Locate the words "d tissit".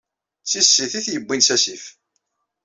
0.43-0.93